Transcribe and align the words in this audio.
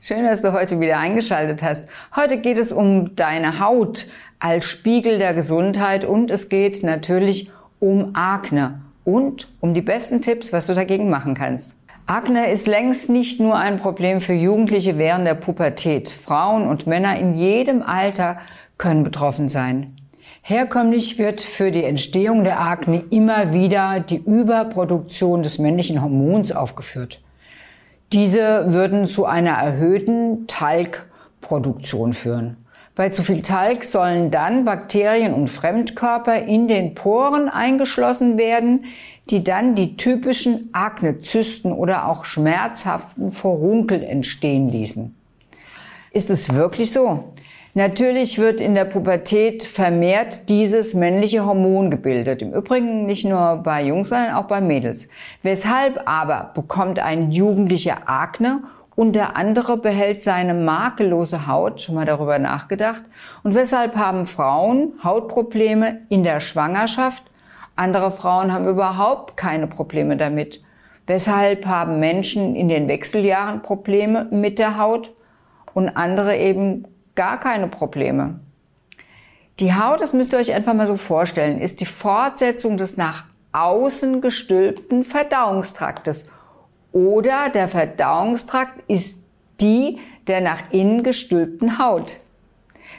Schön, 0.00 0.24
dass 0.24 0.42
du 0.42 0.52
heute 0.52 0.78
wieder 0.78 0.98
eingeschaltet 0.98 1.62
hast. 1.62 1.88
Heute 2.14 2.38
geht 2.38 2.58
es 2.58 2.70
um 2.70 3.16
deine 3.16 3.58
Haut 3.58 4.06
als 4.38 4.66
Spiegel 4.66 5.18
der 5.18 5.34
Gesundheit 5.34 6.04
und 6.04 6.30
es 6.30 6.48
geht 6.48 6.82
natürlich 6.84 7.50
um 7.80 8.14
Akne 8.14 8.80
und 9.04 9.48
um 9.60 9.74
die 9.74 9.80
besten 9.80 10.22
Tipps, 10.22 10.52
was 10.52 10.66
du 10.68 10.74
dagegen 10.74 11.10
machen 11.10 11.34
kannst. 11.34 11.76
Akne 12.06 12.50
ist 12.50 12.66
längst 12.66 13.10
nicht 13.10 13.40
nur 13.40 13.56
ein 13.56 13.78
Problem 13.78 14.20
für 14.20 14.32
Jugendliche 14.32 14.96
während 14.96 15.26
der 15.26 15.34
Pubertät. 15.34 16.08
Frauen 16.08 16.66
und 16.66 16.86
Männer 16.86 17.18
in 17.18 17.34
jedem 17.34 17.82
Alter 17.82 18.38
können 18.78 19.02
betroffen 19.02 19.48
sein. 19.48 19.96
Herkömmlich 20.40 21.18
wird 21.18 21.40
für 21.40 21.70
die 21.70 21.84
Entstehung 21.84 22.44
der 22.44 22.60
Akne 22.60 23.04
immer 23.10 23.52
wieder 23.52 24.00
die 24.00 24.22
Überproduktion 24.24 25.42
des 25.42 25.58
männlichen 25.58 26.00
Hormons 26.00 26.52
aufgeführt. 26.52 27.20
Diese 28.12 28.72
würden 28.72 29.06
zu 29.06 29.26
einer 29.26 29.50
erhöhten 29.50 30.46
Talgproduktion 30.46 32.14
führen. 32.14 32.56
Bei 32.94 33.10
zu 33.10 33.22
viel 33.22 33.42
Talg 33.42 33.84
sollen 33.84 34.30
dann 34.30 34.64
Bakterien 34.64 35.34
und 35.34 35.48
Fremdkörper 35.48 36.42
in 36.42 36.66
den 36.68 36.94
Poren 36.94 37.48
eingeschlossen 37.48 38.38
werden, 38.38 38.86
die 39.30 39.44
dann 39.44 39.74
die 39.74 39.96
typischen 39.96 40.70
Aknezysten 40.72 41.70
oder 41.70 42.08
auch 42.08 42.24
schmerzhaften 42.24 43.30
Furunkel 43.30 44.02
entstehen 44.02 44.70
ließen. 44.70 45.14
Ist 46.10 46.30
es 46.30 46.52
wirklich 46.54 46.92
so? 46.92 47.34
Natürlich 47.74 48.38
wird 48.38 48.60
in 48.60 48.74
der 48.74 48.86
Pubertät 48.86 49.62
vermehrt 49.62 50.48
dieses 50.48 50.94
männliche 50.94 51.44
Hormon 51.44 51.90
gebildet. 51.90 52.42
Im 52.42 52.52
Übrigen 52.52 53.06
nicht 53.06 53.24
nur 53.24 53.60
bei 53.62 53.84
Jungs, 53.84 54.08
sondern 54.08 54.34
auch 54.34 54.46
bei 54.46 54.60
Mädels. 54.60 55.08
Weshalb 55.42 56.02
aber 56.06 56.50
bekommt 56.54 56.98
ein 56.98 57.30
Jugendlicher 57.30 57.98
Akne 58.06 58.62
und 58.96 59.12
der 59.12 59.36
andere 59.36 59.76
behält 59.76 60.20
seine 60.22 60.54
makellose 60.54 61.46
Haut, 61.46 61.80
schon 61.80 61.94
mal 61.94 62.06
darüber 62.06 62.38
nachgedacht? 62.38 63.02
Und 63.44 63.54
weshalb 63.54 63.96
haben 63.96 64.26
Frauen 64.26 64.94
Hautprobleme 65.04 66.00
in 66.08 66.24
der 66.24 66.40
Schwangerschaft? 66.40 67.22
Andere 67.76 68.10
Frauen 68.10 68.52
haben 68.52 68.66
überhaupt 68.66 69.36
keine 69.36 69.68
Probleme 69.68 70.16
damit. 70.16 70.62
Weshalb 71.06 71.64
haben 71.66 72.00
Menschen 72.00 72.56
in 72.56 72.68
den 72.68 72.88
Wechseljahren 72.88 73.62
Probleme 73.62 74.26
mit 74.30 74.58
der 74.58 74.78
Haut 74.78 75.14
und 75.74 75.88
andere 75.90 76.36
eben 76.36 76.86
gar 77.18 77.40
keine 77.40 77.66
Probleme. 77.66 78.38
Die 79.58 79.74
Haut, 79.74 80.00
das 80.00 80.12
müsst 80.12 80.32
ihr 80.32 80.38
euch 80.38 80.54
einfach 80.54 80.72
mal 80.72 80.86
so 80.86 80.96
vorstellen, 80.96 81.60
ist 81.60 81.80
die 81.80 81.86
Fortsetzung 81.86 82.76
des 82.76 82.96
nach 82.96 83.24
außen 83.50 84.20
gestülpten 84.20 85.02
Verdauungstraktes. 85.02 86.26
Oder 86.92 87.48
der 87.48 87.66
Verdauungstrakt 87.66 88.78
ist 88.88 89.26
die 89.60 89.98
der 90.28 90.40
nach 90.42 90.70
innen 90.70 91.02
gestülpten 91.02 91.80
Haut. 91.80 92.18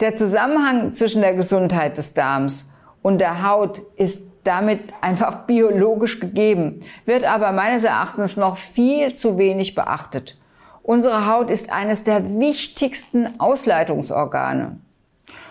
Der 0.00 0.16
Zusammenhang 0.16 0.92
zwischen 0.92 1.22
der 1.22 1.32
Gesundheit 1.32 1.96
des 1.96 2.12
Darms 2.12 2.66
und 3.00 3.18
der 3.18 3.48
Haut 3.48 3.80
ist 3.96 4.20
damit 4.44 4.92
einfach 5.00 5.46
biologisch 5.46 6.20
gegeben, 6.20 6.80
wird 7.06 7.24
aber 7.24 7.52
meines 7.52 7.84
Erachtens 7.84 8.36
noch 8.36 8.58
viel 8.58 9.14
zu 9.14 9.38
wenig 9.38 9.74
beachtet. 9.74 10.36
Unsere 10.82 11.28
Haut 11.28 11.48
ist 11.48 11.72
eines 11.72 12.02
der 12.02 12.40
wichtigsten 12.40 13.38
Ausleitungsorgane. 13.38 14.78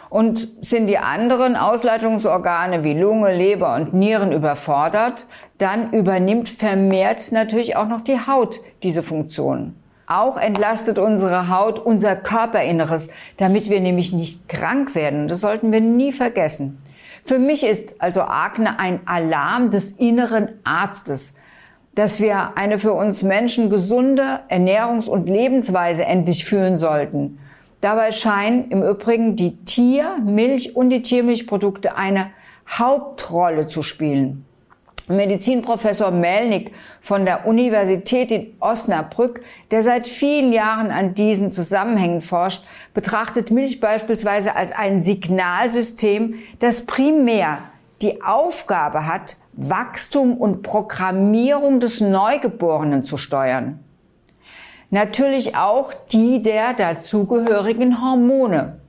Und 0.10 0.46
sind 0.62 0.88
die 0.88 0.98
anderen 0.98 1.56
Ausleitungsorgane 1.56 2.84
wie 2.84 3.00
Lunge, 3.00 3.34
Leber 3.34 3.76
und 3.76 3.94
Nieren 3.94 4.34
überfordert, 4.34 5.26
dann 5.58 5.94
übernimmt 5.94 6.50
vermehrt 6.50 7.32
natürlich 7.32 7.78
auch 7.78 7.88
noch 7.88 8.02
die 8.02 8.20
Haut 8.20 8.60
diese 8.84 9.04
Funktion. 9.04 9.76
Auch 10.08 10.36
entlastet 10.36 11.00
unsere 11.00 11.48
Haut 11.48 11.80
unser 11.80 12.18
Körperinneres, 12.18 13.08
damit 13.38 13.70
wir 13.70 13.80
nämlich 13.80 14.12
nicht 14.12 14.50
krank 14.50 14.96
werden. 14.96 15.30
Das 15.30 15.40
sollten 15.40 15.72
wir 15.72 15.80
nie 15.80 16.12
vergessen. 16.12 16.82
Für 17.24 17.40
mich 17.40 17.64
ist 17.64 18.02
also 18.02 18.22
Akne 18.24 18.80
ein 18.80 19.00
Alarm 19.06 19.70
des 19.70 19.92
inneren 19.92 20.50
Arztes, 20.66 21.36
dass 21.96 22.22
wir 22.22 22.58
eine 22.58 22.80
für 22.80 22.94
uns 22.94 23.24
Menschen 23.24 23.70
gesunde 23.70 24.40
Ernährungs- 24.50 25.08
und 25.08 25.28
Lebensweise 25.28 26.06
endlich 26.06 26.46
führen 26.46 26.78
sollten. 26.78 27.40
Dabei 27.82 28.12
scheinen 28.12 28.70
im 28.70 28.84
Übrigen 28.84 29.36
die 29.36 29.58
Tier-, 29.66 30.18
Milch- 30.24 30.76
und 30.76 30.90
die 30.90 31.02
Tiermilchprodukte 31.02 31.96
eine 31.98 32.28
Hauptrolle 32.70 33.68
zu 33.68 33.84
spielen. 33.84 34.46
Medizinprofessor 35.08 36.12
Melnik 36.12 36.72
von 37.02 37.26
der 37.26 37.46
Universität 37.46 38.32
in 38.32 38.54
Osnabrück, 38.60 39.42
der 39.72 39.84
seit 39.84 40.08
vielen 40.08 40.54
Jahren 40.54 40.92
an 40.92 41.16
diesen 41.16 41.52
Zusammenhängen 41.52 42.22
forscht, 42.22 42.64
betrachtet 42.94 43.52
Milch 43.52 43.80
beispielsweise 43.80 44.56
als 44.56 44.72
ein 44.72 45.02
Signalsystem, 45.02 46.36
das 46.60 46.86
primär 46.86 47.58
die 48.02 48.24
Aufgabe 48.24 49.06
hat, 49.06 49.36
Wachstum 49.54 50.38
und 50.38 50.62
Programmierung 50.62 51.80
des 51.80 52.02
Neugeborenen 52.02 53.04
zu 53.04 53.18
steuern. 53.18 53.80
Natürlich 54.90 55.56
auch 55.56 55.94
die 56.12 56.42
der 56.42 56.74
dazugehörigen 56.74 58.02
Hormone. 58.02 58.80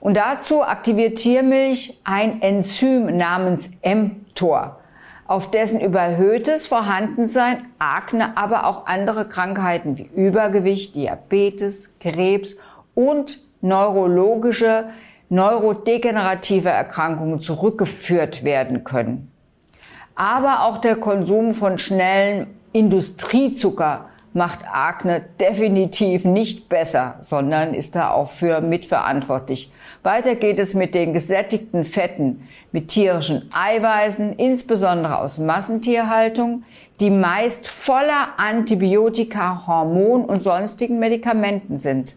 Und 0.00 0.14
dazu 0.14 0.62
aktiviert 0.62 1.18
Tiermilch 1.18 2.00
ein 2.04 2.42
Enzym 2.42 3.16
namens 3.16 3.70
mTOR, 3.82 4.78
auf 5.26 5.50
dessen 5.50 5.80
überhöhtes 5.80 6.66
Vorhandensein 6.66 7.66
Akne, 7.78 8.36
aber 8.36 8.66
auch 8.66 8.86
andere 8.86 9.28
Krankheiten 9.28 9.98
wie 9.98 10.10
Übergewicht, 10.14 10.94
Diabetes, 10.94 11.92
Krebs 11.98 12.56
und 12.94 13.40
neurologische, 13.60 14.90
neurodegenerative 15.28 16.68
Erkrankungen 16.68 17.40
zurückgeführt 17.40 18.44
werden 18.44 18.84
können. 18.84 19.30
Aber 20.14 20.64
auch 20.64 20.78
der 20.78 20.96
Konsum 20.96 21.52
von 21.52 21.78
schnellen 21.78 22.46
Industriezucker 22.72 24.06
macht 24.32 24.60
Akne 24.70 25.22
definitiv 25.40 26.26
nicht 26.26 26.68
besser, 26.68 27.16
sondern 27.22 27.72
ist 27.72 27.96
da 27.96 28.10
auch 28.10 28.28
für 28.28 28.60
mitverantwortlich. 28.60 29.72
Weiter 30.02 30.34
geht 30.34 30.60
es 30.60 30.74
mit 30.74 30.94
den 30.94 31.14
gesättigten 31.14 31.84
Fetten, 31.84 32.46
mit 32.70 32.88
tierischen 32.88 33.50
Eiweißen, 33.52 34.34
insbesondere 34.34 35.18
aus 35.18 35.38
Massentierhaltung, 35.38 36.64
die 37.00 37.10
meist 37.10 37.66
voller 37.66 38.28
Antibiotika, 38.36 39.66
Hormon 39.66 40.24
und 40.26 40.44
sonstigen 40.44 40.98
Medikamenten 40.98 41.78
sind. 41.78 42.14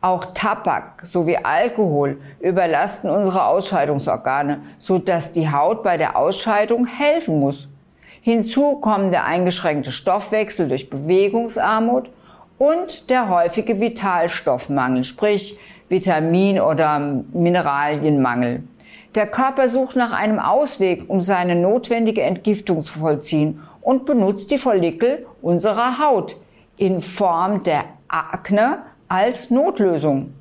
Auch 0.00 0.26
Tabak 0.32 1.02
sowie 1.02 1.38
Alkohol 1.42 2.18
überlasten 2.38 3.10
unsere 3.10 3.46
Ausscheidungsorgane, 3.46 4.60
so 4.78 4.98
dass 4.98 5.32
die 5.32 5.50
Haut 5.50 5.82
bei 5.82 5.96
der 5.96 6.16
Ausscheidung 6.16 6.86
helfen 6.86 7.40
muss. 7.40 7.68
Hinzu 8.20 8.76
kommen 8.76 9.10
der 9.10 9.24
eingeschränkte 9.24 9.90
Stoffwechsel 9.90 10.68
durch 10.68 10.88
Bewegungsarmut 10.88 12.10
und 12.58 13.10
der 13.10 13.28
häufige 13.28 13.80
Vitalstoffmangel, 13.80 15.02
sprich 15.02 15.58
Vitamin- 15.88 16.60
oder 16.60 16.98
Mineralienmangel. 17.32 18.62
Der 19.14 19.26
Körper 19.26 19.68
sucht 19.68 19.96
nach 19.96 20.12
einem 20.12 20.38
Ausweg, 20.38 21.06
um 21.08 21.20
seine 21.20 21.56
notwendige 21.56 22.22
Entgiftung 22.22 22.82
zu 22.82 22.98
vollziehen 22.98 23.62
und 23.80 24.04
benutzt 24.04 24.50
die 24.50 24.58
Follikel 24.58 25.26
unserer 25.42 25.98
Haut 25.98 26.36
in 26.76 27.00
Form 27.00 27.64
der 27.64 27.84
Akne, 28.06 28.82
als 29.08 29.50
Notlösung. 29.50 30.34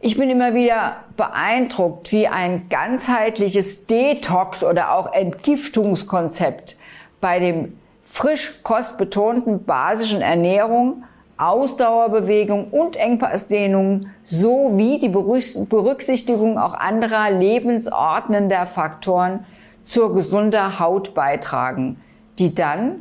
Ich 0.00 0.18
bin 0.18 0.28
immer 0.28 0.52
wieder 0.52 0.96
beeindruckt, 1.16 2.12
wie 2.12 2.28
ein 2.28 2.68
ganzheitliches 2.68 3.86
Detox 3.86 4.62
oder 4.62 4.94
auch 4.94 5.12
Entgiftungskonzept 5.12 6.76
bei 7.22 7.38
dem 7.38 7.78
frisch 8.04 8.60
kostbetonten 8.62 9.64
basischen 9.64 10.20
Ernährung, 10.20 11.04
Ausdauerbewegung 11.38 12.68
und 12.68 12.96
Engpassdehnung 12.96 14.08
sowie 14.24 15.00
die 15.00 15.08
Berücksichtigung 15.08 16.58
auch 16.58 16.74
anderer 16.74 17.30
lebensordnender 17.30 18.66
Faktoren 18.66 19.46
zur 19.86 20.14
gesunder 20.14 20.78
Haut 20.78 21.14
beitragen, 21.14 22.00
die 22.38 22.54
dann 22.54 22.96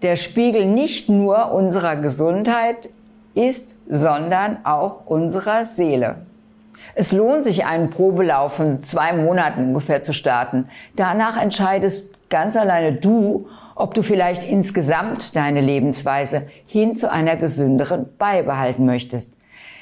der 0.00 0.16
Spiegel 0.16 0.66
nicht 0.66 1.08
nur 1.08 1.52
unserer 1.52 1.96
Gesundheit 1.96 2.88
ist, 3.34 3.76
sondern 3.88 4.58
auch 4.64 5.06
unserer 5.06 5.64
Seele. 5.64 6.16
Es 6.94 7.12
lohnt 7.12 7.44
sich, 7.44 7.64
einen 7.64 7.90
Probelauf 7.90 8.54
von 8.54 8.84
zwei 8.84 9.12
Monaten 9.12 9.68
ungefähr 9.68 10.02
zu 10.02 10.12
starten. 10.12 10.68
Danach 10.96 11.40
entscheidest 11.40 12.12
ganz 12.28 12.56
alleine 12.56 12.92
du, 12.92 13.46
ob 13.74 13.94
du 13.94 14.02
vielleicht 14.02 14.44
insgesamt 14.44 15.36
deine 15.36 15.60
Lebensweise 15.60 16.48
hin 16.66 16.96
zu 16.96 17.10
einer 17.10 17.36
gesünderen 17.36 18.06
beibehalten 18.18 18.84
möchtest. 18.84 19.36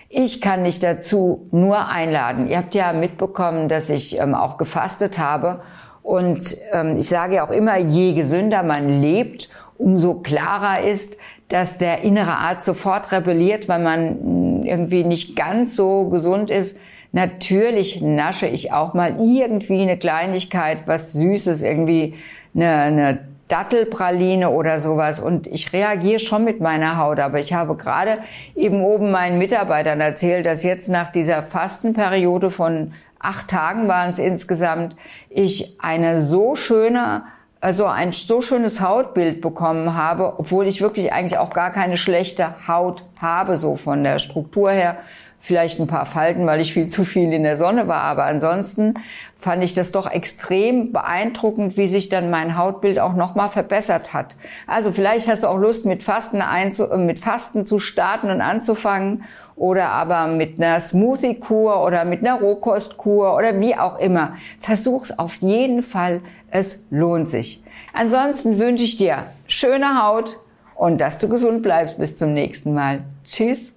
Ich 0.08 0.40
kann 0.40 0.64
dich 0.64 0.80
dazu 0.80 1.46
nur 1.52 1.88
einladen. 1.88 2.48
Ihr 2.48 2.58
habt 2.58 2.74
ja 2.74 2.92
mitbekommen, 2.92 3.68
dass 3.68 3.90
ich 3.90 4.18
ähm, 4.18 4.34
auch 4.34 4.56
gefastet 4.56 5.18
habe. 5.18 5.60
Und 6.02 6.56
ähm, 6.72 6.98
ich 6.98 7.08
sage 7.08 7.36
ja 7.36 7.46
auch 7.46 7.52
immer, 7.52 7.78
je 7.78 8.14
gesünder 8.14 8.64
man 8.64 9.00
lebt, 9.00 9.48
umso 9.78 10.14
klarer 10.14 10.80
ist, 10.80 11.16
dass 11.50 11.78
der 11.78 12.02
innere 12.02 12.38
Arzt 12.38 12.64
sofort 12.64 13.12
rebelliert, 13.12 13.68
weil 13.68 13.80
man 13.80 14.08
hm, 14.08 14.64
irgendwie 14.64 15.04
nicht 15.04 15.36
ganz 15.36 15.76
so 15.76 16.08
gesund 16.08 16.50
ist. 16.50 16.78
Natürlich 17.12 18.00
nasche 18.00 18.46
ich 18.46 18.72
auch 18.72 18.94
mal 18.94 19.16
irgendwie 19.18 19.82
eine 19.82 19.98
Kleinigkeit, 19.98 20.86
was 20.86 21.12
Süßes, 21.12 21.62
irgendwie 21.62 22.14
eine, 22.54 22.76
eine 22.76 23.18
Dattelpraline 23.48 24.48
oder 24.50 24.78
sowas 24.78 25.18
und 25.18 25.48
ich 25.48 25.72
reagiere 25.72 26.20
schon 26.20 26.44
mit 26.44 26.60
meiner 26.60 26.98
Haut, 26.98 27.18
aber 27.18 27.40
ich 27.40 27.52
habe 27.52 27.76
gerade 27.76 28.18
eben 28.54 28.80
oben 28.82 29.10
meinen 29.10 29.38
Mitarbeitern 29.38 30.00
erzählt, 30.00 30.46
dass 30.46 30.62
jetzt 30.62 30.88
nach 30.88 31.10
dieser 31.10 31.42
Fastenperiode 31.42 32.52
von 32.52 32.92
acht 33.18 33.48
Tagen 33.48 33.88
waren 33.88 34.12
es 34.12 34.20
insgesamt, 34.20 34.94
ich 35.28 35.76
eine 35.80 36.22
so 36.22 36.54
schöne 36.54 37.24
also 37.60 37.86
ein 37.86 38.12
so 38.12 38.40
schönes 38.40 38.80
Hautbild 38.80 39.40
bekommen 39.40 39.94
habe, 39.94 40.38
obwohl 40.38 40.66
ich 40.66 40.80
wirklich 40.80 41.12
eigentlich 41.12 41.38
auch 41.38 41.52
gar 41.52 41.70
keine 41.70 41.96
schlechte 41.96 42.66
Haut 42.66 43.04
habe, 43.20 43.56
so 43.56 43.76
von 43.76 44.02
der 44.02 44.18
Struktur 44.18 44.70
her. 44.70 44.98
Vielleicht 45.42 45.80
ein 45.80 45.86
paar 45.86 46.04
Falten, 46.04 46.46
weil 46.46 46.60
ich 46.60 46.74
viel 46.74 46.88
zu 46.88 47.02
viel 47.04 47.32
in 47.32 47.44
der 47.44 47.56
Sonne 47.56 47.88
war, 47.88 48.02
aber 48.02 48.24
ansonsten 48.24 48.94
fand 49.38 49.64
ich 49.64 49.72
das 49.72 49.90
doch 49.90 50.10
extrem 50.10 50.92
beeindruckend, 50.92 51.78
wie 51.78 51.86
sich 51.86 52.10
dann 52.10 52.28
mein 52.28 52.58
Hautbild 52.58 52.98
auch 52.98 53.14
nochmal 53.14 53.48
verbessert 53.48 54.12
hat. 54.12 54.36
Also 54.66 54.92
vielleicht 54.92 55.28
hast 55.28 55.42
du 55.42 55.48
auch 55.48 55.56
Lust, 55.56 55.86
mit 55.86 56.02
Fasten, 56.02 56.42
einzu 56.42 56.88
mit 56.94 57.18
Fasten 57.18 57.64
zu 57.64 57.78
starten 57.78 58.28
und 58.28 58.42
anzufangen 58.42 59.24
oder 59.56 59.88
aber 59.88 60.26
mit 60.26 60.58
einer 60.58 60.78
Smoothie-Kur 60.78 61.84
oder 61.84 62.04
mit 62.04 62.20
einer 62.20 62.38
Rohkostkur 62.38 63.34
oder 63.34 63.58
wie 63.60 63.74
auch 63.76 63.98
immer. 63.98 64.36
Versuch's 64.60 65.18
auf 65.18 65.36
jeden 65.36 65.82
Fall 65.82 66.20
es 66.50 66.84
lohnt 66.90 67.30
sich. 67.30 67.62
Ansonsten 67.92 68.58
wünsche 68.58 68.84
ich 68.84 68.96
dir 68.96 69.24
schöne 69.46 70.02
Haut 70.02 70.38
und 70.74 71.00
dass 71.00 71.18
du 71.18 71.28
gesund 71.28 71.62
bleibst. 71.62 71.98
Bis 71.98 72.16
zum 72.16 72.34
nächsten 72.34 72.74
Mal. 72.74 73.02
Tschüss. 73.24 73.72